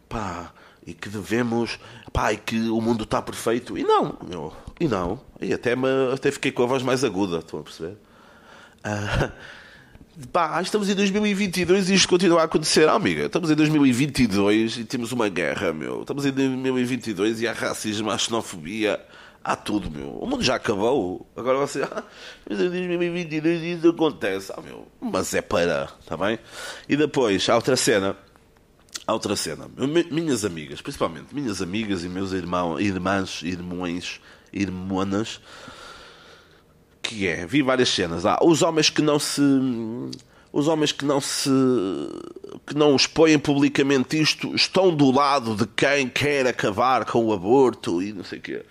[0.10, 0.52] pá,
[0.86, 1.80] e que devemos
[2.12, 3.78] pá, e que o mundo está perfeito.
[3.78, 7.40] E não, meu, e não, e até, me, até fiquei com a voz mais aguda,
[7.40, 7.98] estão a perceber?
[8.86, 9.32] Uh,
[10.34, 14.84] pá, estamos em 2022 e isto continua a acontecer, ah, amiga, estamos em 2022 e
[14.84, 19.00] temos uma guerra, meu, estamos em 2022 e há racismo, há xenofobia
[19.44, 20.12] Há tudo, meu.
[20.20, 21.28] O mundo já acabou.
[21.36, 21.84] Agora você.
[21.84, 22.04] Ah,
[22.50, 24.54] mas em 2022 isso acontece.
[24.56, 24.88] Ah, meu.
[25.02, 25.90] Mas é para.
[26.00, 26.40] Está bem?
[26.88, 28.16] E depois, há outra cena.
[29.06, 29.70] Há outra cena.
[30.10, 34.22] Minhas amigas, principalmente minhas amigas e meus irmãos, irmãs, irmãos,
[34.54, 35.42] irmãs.
[37.02, 37.46] Que é.
[37.46, 38.26] Vi várias cenas.
[38.26, 39.42] Há os homens que não se.
[40.54, 41.50] Os homens que não se.
[42.66, 48.02] que não expõem publicamente isto estão do lado de quem quer acabar com o aborto
[48.02, 48.66] e não sei o quê.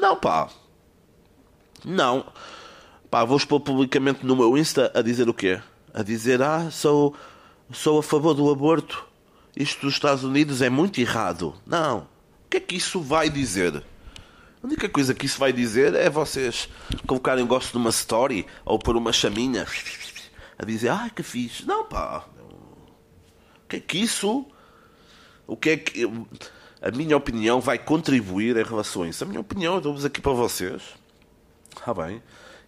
[0.00, 0.48] Não, pá.
[1.84, 2.24] Não.
[3.10, 5.60] Pá, vou expor publicamente no meu Insta a dizer o quê?
[5.92, 7.14] A dizer, ah, sou,
[7.72, 9.04] sou a favor do aborto.
[9.54, 11.54] Isto dos Estados Unidos é muito errado.
[11.66, 11.98] Não.
[12.46, 13.84] O que é que isso vai dizer?
[14.62, 16.68] A única coisa que isso vai dizer é vocês
[17.06, 19.66] colocarem gosto numa story ou por uma chaminha
[20.58, 21.66] a dizer, ah, que fixe.
[21.66, 22.24] Não, pá.
[23.64, 24.46] O que é que isso?
[25.46, 26.06] O que é que
[26.80, 29.24] a minha opinião vai contribuir em relação a isso.
[29.24, 30.82] A minha opinião, eu dou-vos aqui para vocês.
[31.76, 32.22] Está bem?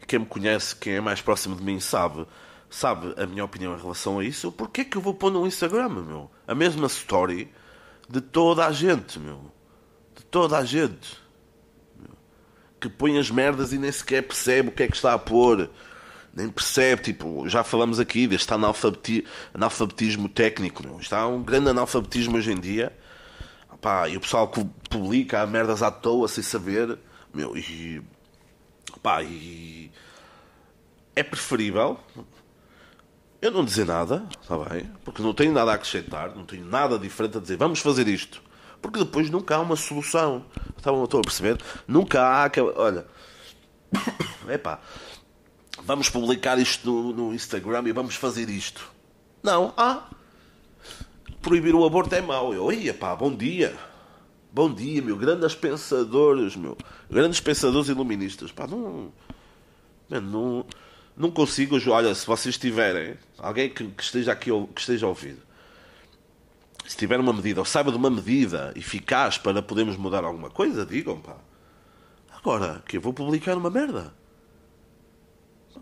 [0.06, 2.26] Quem me conhece, quem é mais próximo de mim, sabe
[2.72, 4.50] sabe a minha opinião em relação a isso.
[4.50, 6.30] Porquê é que eu vou pôr no Instagram, meu?
[6.46, 7.52] A mesma story
[8.08, 9.52] de toda a gente, meu.
[10.16, 11.20] De toda a gente.
[12.80, 15.70] que põe as merdas e nem sequer percebe o que é que está a pôr.
[16.34, 20.82] Nem percebe, tipo, já falamos aqui deste analfabeti analfabetismo técnico.
[20.82, 20.98] Meu.
[20.98, 22.92] Está um grande analfabetismo hoje em dia.
[23.82, 26.98] Pá, e o pessoal que publica merdas à toa sem saber.
[27.34, 28.02] Meu, e.
[29.02, 29.90] Pá, e.
[31.14, 32.00] É preferível
[33.42, 34.88] eu não dizer nada, está bem?
[35.04, 37.56] Porque não tenho nada a acrescentar, não tenho nada diferente a dizer.
[37.56, 38.40] Vamos fazer isto.
[38.80, 40.46] Porque depois nunca há uma solução.
[40.78, 41.60] Estavam, estou a perceber?
[41.88, 42.48] Nunca há.
[42.76, 43.04] Olha.
[44.48, 44.78] Epá.
[45.82, 48.88] Vamos publicar isto no, no Instagram e vamos fazer isto.
[49.42, 49.74] Não.
[49.76, 50.04] Ah.
[51.42, 52.54] Proibir o aborto é mau.
[52.54, 53.76] Eu, pá, bom dia.
[54.52, 55.16] Bom dia, meu.
[55.16, 56.76] Grandes pensadores, meu.
[57.10, 58.52] Grandes pensadores iluministas.
[58.52, 59.12] Pá, não.
[60.08, 60.64] não,
[61.16, 61.76] não consigo.
[61.90, 63.16] Olha, se vocês tiverem.
[63.36, 65.36] Alguém que, que esteja aqui que esteja a ouvir
[66.86, 70.84] se tiver uma medida, ou saiba de uma medida eficaz para podermos mudar alguma coisa,
[70.84, 71.36] digam, pá.
[72.36, 74.12] Agora, que eu vou publicar uma merda.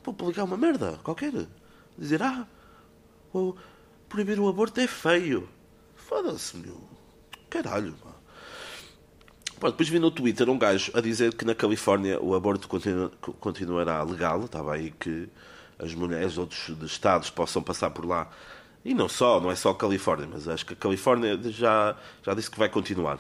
[0.05, 1.33] Vou publicar uma merda, qualquer.
[1.97, 2.47] Dizer, ah,
[4.11, 5.49] proibir o aborto é feio.
[5.95, 6.79] Foda-se, meu.
[7.49, 8.11] Caralho, pá.
[9.61, 13.11] Pá, depois vi no Twitter um gajo a dizer que na Califórnia o aborto continua,
[13.39, 15.29] continuará legal, está bem, que
[15.79, 18.31] as mulheres de outros estados possam passar por lá
[18.85, 22.35] e não só, não é só a Califórnia, mas acho que a Califórnia já, já
[22.35, 23.19] disse que vai continuar.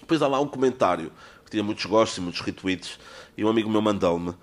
[0.00, 1.12] Depois há lá um comentário
[1.44, 2.98] que tinha muitos gostos e muitos retweets,
[3.36, 4.36] e um amigo meu mandou-me uh,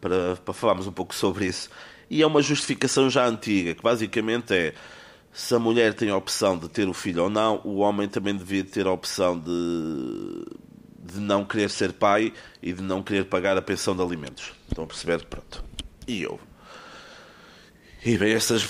[0.00, 1.70] para, para falarmos um pouco sobre isso.
[2.12, 4.74] E é uma justificação já antiga, que basicamente é
[5.32, 8.36] se a mulher tem a opção de ter o filho ou não, o homem também
[8.36, 10.44] devia ter a opção de,
[11.10, 12.30] de não querer ser pai
[12.62, 14.52] e de não querer pagar a pensão de alimentos.
[14.68, 15.24] Estão a perceber?
[15.24, 15.64] Pronto.
[16.06, 16.38] E eu
[18.04, 18.68] e bem, essas,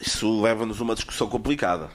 [0.00, 1.90] isso leva-nos a uma discussão complicada.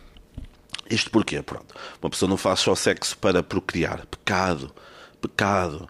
[0.89, 1.41] Isto porquê?
[1.41, 1.73] Pronto.
[2.01, 4.05] Uma pessoa não faz só sexo para procriar.
[4.07, 4.73] Pecado.
[5.21, 5.87] Pecado.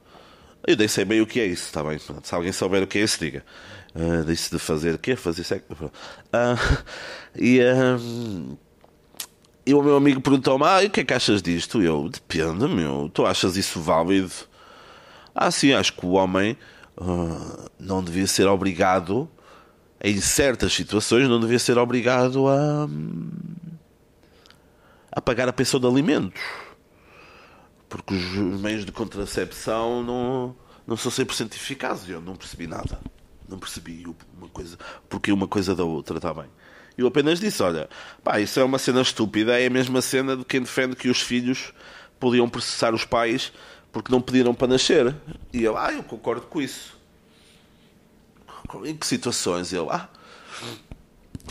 [0.68, 1.98] Eu nem sei bem o que é isso, está bem?
[1.98, 3.46] Se alguém souber o que é isso, diga.
[3.96, 5.16] Uh, disse de fazer o quê?
[5.16, 5.74] Fazer sexo?
[5.74, 5.90] Uh,
[7.36, 8.58] e, uh,
[9.66, 11.82] e o meu amigo perguntou-me: Ah, e o que é que achas disto?
[11.82, 13.10] Eu, depende, meu.
[13.14, 14.32] Tu achas isso válido?
[15.34, 16.58] Ah, sim, acho que o homem
[16.98, 19.30] uh, não devia ser obrigado
[20.02, 22.88] em certas situações, não devia ser obrigado a,
[25.12, 26.42] a pagar a pensão de alimentos.
[27.88, 32.08] Porque os meios de contracepção não, não são 100% eficazes.
[32.08, 33.00] Eu não percebi nada.
[33.50, 34.06] Não percebi
[34.38, 34.78] uma coisa,
[35.10, 36.46] porque uma coisa da outra, está bem.
[36.98, 37.90] Eu apenas disse: olha,
[38.24, 39.60] pá, isso é uma cena estúpida.
[39.60, 41.74] É a mesma cena de quem defende que os filhos
[42.20, 43.52] podiam processar os pais
[43.92, 45.16] porque não pediram para nascer.
[45.52, 46.98] E eu, ah, eu concordo com isso.
[48.86, 49.74] Em que situações?
[49.74, 50.08] Ele, ah,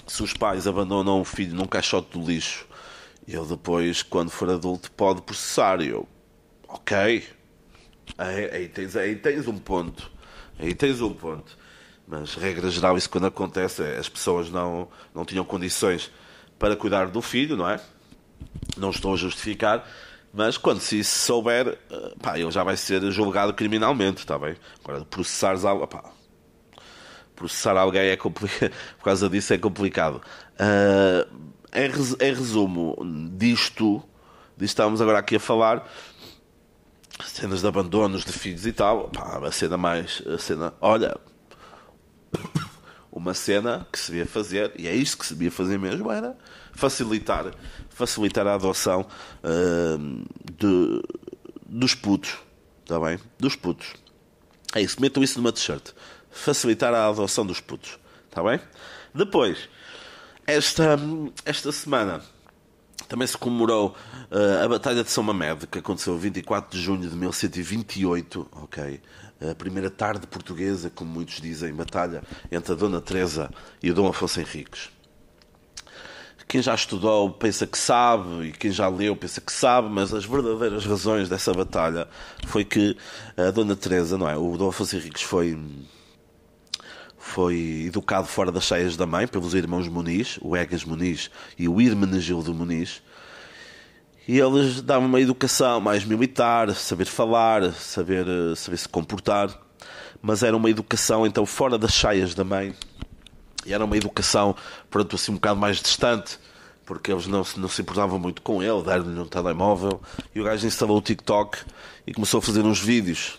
[0.06, 2.66] se os pais abandonam o filho num caixote do lixo,
[3.26, 5.80] ele depois, quando for adulto, pode processar.
[5.80, 6.08] E eu,
[6.68, 7.26] ok,
[8.16, 10.11] aí, aí, tens, aí tens um ponto.
[10.58, 11.58] Aí tens um ponto.
[12.09, 16.11] Mas, regra geral, isso quando acontece, é, as pessoas não, não tinham condições
[16.59, 17.79] para cuidar do filho, não é?
[18.79, 19.87] Não estou a justificar,
[20.33, 24.57] mas quando se souber, eh, pá, ele já vai ser julgado criminalmente, está bem?
[24.83, 26.03] Agora, processares algo, pá,
[27.37, 30.23] processar alguém é complicado, por causa disso é complicado.
[30.55, 32.97] Uh, em, em, resumo
[33.37, 34.03] disto,
[34.57, 35.87] disto estamos agora aqui a falar,
[37.25, 41.16] cenas de abandonos de filhos e tal, pá, a cena mais, a cena, olha,
[43.10, 46.36] uma cena que se devia fazer, e é isto que se devia fazer mesmo, era
[46.72, 47.52] facilitar,
[47.90, 49.06] facilitar a adoção
[49.42, 50.24] uh,
[50.56, 51.02] de,
[51.66, 52.38] dos putos,
[52.82, 53.18] está bem?
[53.38, 53.94] Dos putos.
[54.74, 55.92] É isso, metam isso numa t-shirt
[56.30, 57.98] facilitar a adoção dos putos.
[58.28, 58.60] Está bem?
[59.14, 59.68] Depois,
[60.46, 60.98] esta,
[61.44, 62.22] esta semana
[63.09, 63.97] também se comemorou
[64.31, 69.01] uh, a Batalha de São Mamed, que aconteceu 24 de junho de 1128, ok?
[69.51, 73.51] A primeira tarde portuguesa, como muitos dizem, batalha entre a Dona Teresa
[73.83, 74.90] e o Dom Afonso Henriques.
[76.49, 80.25] Quem já estudou pensa que sabe, e quem já leu pensa que sabe, mas as
[80.25, 82.09] verdadeiras razões dessa batalha
[82.47, 82.97] foi que
[83.37, 84.37] a Dona Teresa, não é?
[84.37, 85.57] O Dom Afonso Henriques foi
[87.28, 91.80] foi educado fora das cheias da mãe pelos irmãos Muniz, o Egas Muniz e o
[91.80, 93.02] Irmenegildo Muniz.
[94.26, 99.50] E eles davam uma educação mais militar, saber falar, saber, saber se comportar,
[100.22, 102.74] mas era uma educação então fora das cheias da mãe.
[103.66, 104.56] E era uma educação,
[104.90, 106.38] pronto, assim um bocado mais distante,
[106.86, 110.00] porque eles não, não se importavam muito com ele, dar-lhe um telemóvel.
[110.34, 111.58] E o gajo instalou o TikTok
[112.06, 113.38] e começou a fazer uns vídeos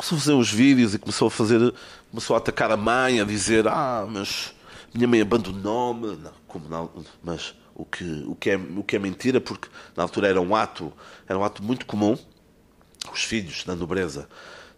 [0.00, 1.74] começou a fazer uns vídeos e começou a fazer,
[2.10, 4.54] começou a atacar a mãe, a dizer, ah, mas
[4.94, 6.90] minha mãe abandonou-me, como não,
[7.22, 10.56] mas o que, o, que é, o que é mentira, porque na altura era um
[10.56, 10.90] ato,
[11.28, 12.16] era um ato muito comum,
[13.12, 14.26] os filhos da nobreza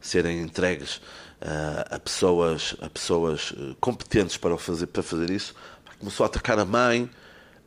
[0.00, 5.54] serem entregues uh, a pessoas, a pessoas competentes para fazer, para fazer isso.
[6.00, 7.08] Começou a atacar a mãe,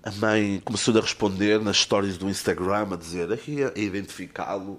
[0.04, 4.78] a mãe começou a responder nas stories do Instagram, a dizer, a identificá-lo,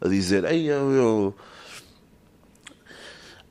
[0.00, 1.36] a dizer, Ei, eu, eu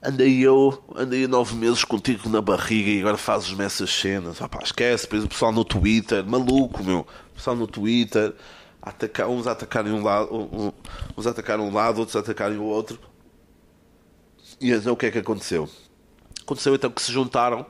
[0.05, 4.41] andei eu, andei nove meses contigo na barriga e agora fazes-me essas cenas.
[4.41, 6.99] Ah, esquece, depois o pessoal no Twitter, maluco, meu.
[6.99, 8.33] O pessoal no Twitter,
[8.81, 10.73] a uns a atacarem um lado,
[11.17, 12.99] uns a atacarem um lado, outros a atacarem o outro.
[14.61, 15.67] E então o que é que aconteceu?
[16.41, 17.65] Aconteceu então que se juntaram,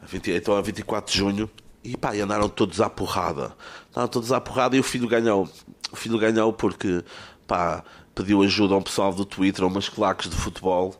[0.00, 1.50] a 20, então a 24 de junho,
[1.82, 3.52] e pá, e andaram todos à porrada.
[3.90, 5.48] Andaram todos à porrada e o filho ganhou.
[5.90, 7.02] O filho ganhou porque,
[7.46, 7.82] pá,
[8.14, 10.94] pediu ajuda a um pessoal do Twitter, a umas claques de futebol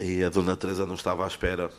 [0.00, 1.70] e a Dona Teresa não estava à espera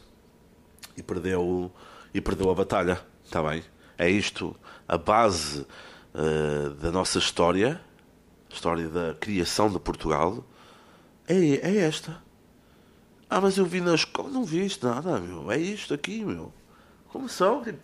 [0.97, 1.71] e perdeu,
[2.13, 3.01] e perdeu a batalha.
[3.23, 3.63] Está bem?
[3.97, 4.55] É isto
[4.87, 5.65] a base
[6.13, 7.79] uh, da nossa história,
[8.49, 10.43] história da criação de Portugal.
[11.27, 12.21] É, é esta.
[13.29, 15.51] Ah, mas eu vi na escola, não viste nada, meu.
[15.51, 16.51] É isto aqui, meu.
[17.09, 17.79] Começou, tipo,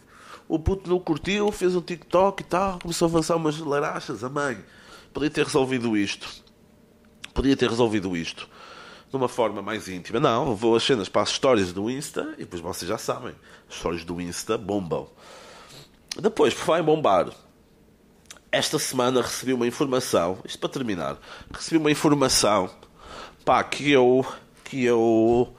[0.48, 4.24] o puto não curtiu, fez um TikTok e tal, começou a avançar umas larachas.
[4.24, 4.58] A mãe
[5.14, 6.44] podia ter resolvido isto.
[7.34, 8.50] Podia ter resolvido isto
[9.16, 10.20] de uma forma mais íntima.
[10.20, 13.34] Não, vou as cenas para as histórias do Insta e depois vocês já sabem.
[13.70, 15.08] As histórias do Insta bombam.
[16.22, 17.30] Depois, por falar em bombar,
[18.52, 21.18] esta semana recebi uma informação, isto para terminar,
[21.54, 22.70] recebi uma informação
[23.44, 24.26] pá, que eu
[24.64, 25.54] que eu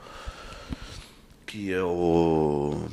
[1.45, 2.89] que eu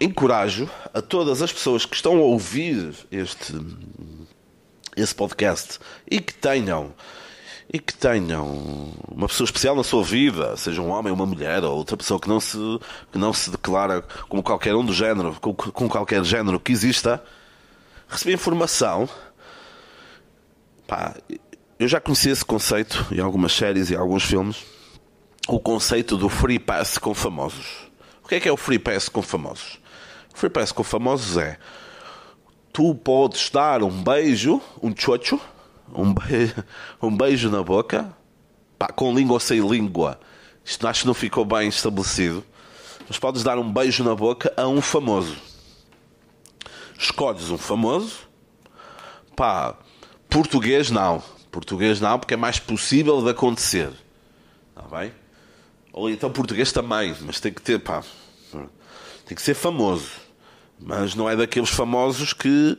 [0.00, 3.54] encorajo a todas as pessoas que estão a ouvir este
[4.96, 5.78] esse podcast
[6.10, 6.92] e que tenham
[7.72, 11.76] e que tenham uma pessoa especial na sua vida, seja um homem, uma mulher ou
[11.76, 12.58] outra pessoa que não se,
[13.10, 17.22] que não se declara como qualquer um do género, com, com qualquer género que exista,
[18.08, 19.08] recebi informação.
[20.86, 21.16] Pá,
[21.78, 24.64] eu já conheci esse conceito em algumas séries e alguns filmes.
[25.48, 27.90] O conceito do free pass com famosos.
[28.24, 29.78] O que é que é o free pass com famosos?
[30.34, 31.58] O free pass com famosos é
[32.72, 35.40] tu podes dar um beijo, um chocho,
[35.94, 36.54] um beijo,
[37.02, 38.14] um beijo na boca,
[38.78, 40.20] pá, com língua ou sem língua.
[40.64, 42.44] Isto acho que não ficou bem estabelecido.
[43.08, 45.36] Mas podes dar um beijo na boca a um famoso.
[46.98, 48.28] Escolhes um famoso.
[49.36, 49.76] Pá,
[50.28, 51.22] português não.
[51.50, 53.92] Português não, porque é mais possível de acontecer.
[54.70, 55.12] Está bem?
[55.92, 58.02] Ou então português também, mas tem que ter, pá.
[59.24, 60.10] Tem que ser famoso.
[60.78, 62.76] Mas não é daqueles famosos que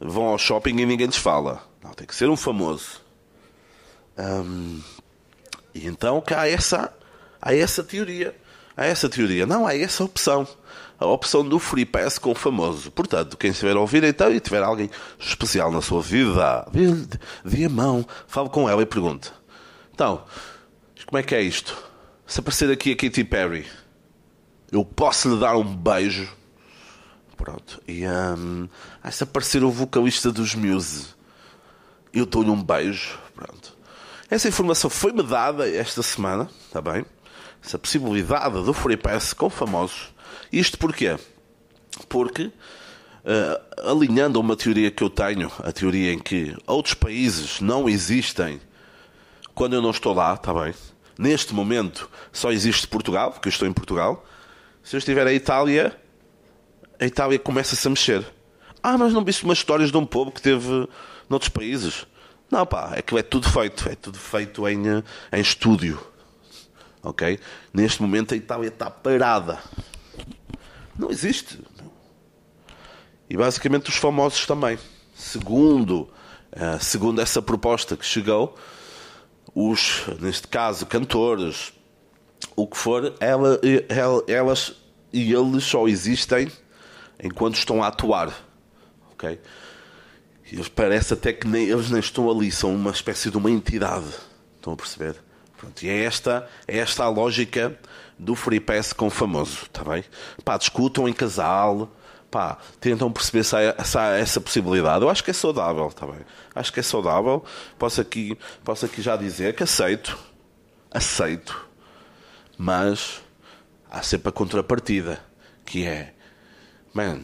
[0.00, 1.62] vão ao shopping e ninguém lhes fala.
[1.98, 3.00] Tem que ser um famoso.
[5.74, 6.94] E então cá há essa,
[7.42, 8.36] há essa teoria.
[8.76, 9.44] Há essa teoria.
[9.44, 10.46] Não, há essa opção.
[10.96, 12.92] A opção do free pass com famoso.
[12.92, 16.68] Portanto, quem estiver a ouvir então e tiver alguém especial na sua vida,
[17.44, 19.32] dê a mão, fale com ela e pergunte.
[19.92, 20.24] Então,
[21.04, 21.76] como é que é isto?
[22.24, 23.66] Se aparecer aqui a Katy Perry,
[24.70, 26.28] eu posso lhe dar um beijo.
[27.36, 27.82] Pronto.
[27.88, 28.68] E um,
[29.10, 31.17] se aparecer o vocalista dos Muse,
[32.12, 33.18] eu dou-lhe um beijo.
[33.34, 33.76] Pronto.
[34.30, 37.04] Essa informação foi-me dada esta semana, está bem?
[37.64, 40.12] Essa possibilidade do Free Pass com famosos.
[40.52, 41.16] Isto porquê?
[42.08, 47.60] Porque, uh, alinhando a uma teoria que eu tenho, a teoria em que outros países
[47.60, 48.60] não existem
[49.54, 50.72] quando eu não estou lá, está bem?
[51.18, 54.24] Neste momento só existe Portugal, porque eu estou em Portugal.
[54.84, 55.98] Se eu estiver a Itália,
[57.00, 58.24] a Itália começa-se a mexer.
[58.80, 60.88] Ah, mas não viste umas histórias de um povo que teve
[61.28, 62.06] noutros países.
[62.50, 66.00] Não, pá, é que é tudo feito, é tudo feito em, eh, em estúdio.
[67.02, 67.38] Ok?
[67.72, 69.58] Neste momento a Itália está parada.
[70.98, 71.60] Não existe.
[73.28, 74.78] E basicamente os famosos também.
[75.14, 76.08] Segundo,
[76.52, 78.56] uh, segundo essa proposta que chegou,
[79.54, 81.72] os, neste caso, cantores,
[82.56, 83.60] o que for, ela,
[84.26, 84.74] elas
[85.12, 86.50] e eles só existem
[87.22, 88.32] enquanto estão a atuar.
[89.12, 89.38] Ok?
[90.50, 94.06] Eles parece até que nem, eles nem estão ali, são uma espécie de uma entidade.
[94.56, 95.16] Estão a perceber?
[95.56, 97.76] Pronto, e é esta, é esta a lógica
[98.18, 100.04] do free pass com o famoso, está bem?
[100.44, 101.90] Pá, discutam em casal,
[102.30, 105.02] pá, tentam perceber se há, se há, essa possibilidade.
[105.02, 106.20] Eu acho que é saudável, está bem?
[106.54, 107.44] Acho que é saudável.
[107.78, 110.16] Posso aqui, posso aqui já dizer que aceito,
[110.90, 111.68] aceito,
[112.56, 113.20] mas
[113.90, 115.20] há sempre a contrapartida,
[115.64, 116.14] que é,
[116.94, 117.20] man,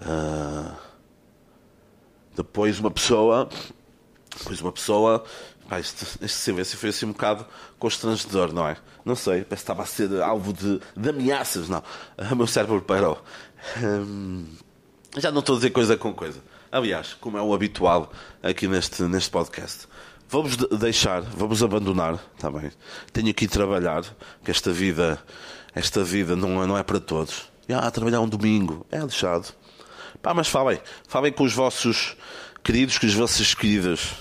[0.00, 0.85] uh,
[2.36, 3.48] depois uma pessoa.
[4.38, 5.24] Depois uma pessoa.
[5.68, 7.44] Pá, este, este silêncio foi assim um bocado
[7.78, 8.76] constrangedor, não é?
[9.04, 11.82] Não sei, parece que estava a ser alvo de, de ameaças, não.
[12.30, 13.20] O meu cérebro parou.
[13.82, 14.46] Hum,
[15.16, 16.40] já não estou a dizer coisa com coisa.
[16.70, 18.12] Aliás, como é o habitual
[18.42, 19.88] aqui neste, neste podcast.
[20.28, 22.70] Vamos de- deixar, vamos abandonar, está bem?
[23.12, 24.02] Tenho que ir trabalhar,
[24.44, 25.22] que esta vida,
[25.74, 27.48] esta vida não é, não é para todos.
[27.68, 29.48] Ah, trabalhar um domingo, é lixado.
[30.22, 32.16] Pá, mas falem, falem com os vossos
[32.62, 34.14] queridos, com as vossas queridas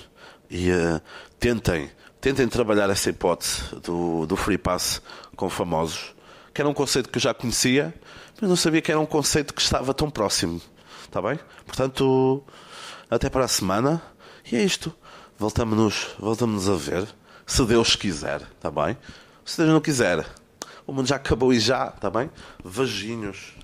[0.49, 1.01] e eh,
[1.39, 1.89] tentem,
[2.21, 5.01] tentem trabalhar essa hipótese do, do free pass
[5.35, 6.13] com famosos,
[6.53, 7.93] que era um conceito que eu já conhecia,
[8.39, 10.61] mas não sabia que era um conceito que estava tão próximo.
[11.03, 11.39] Está bem?
[11.65, 12.43] Portanto,
[13.09, 14.01] até para a semana.
[14.51, 14.93] E é isto.
[15.37, 17.07] Voltamos-nos voltamos a ver.
[17.45, 18.97] Se Deus quiser, está bem?
[19.43, 20.25] Se Deus não quiser,
[20.85, 22.29] o mundo já acabou e já, está bem?
[22.63, 23.54] Vajinhos.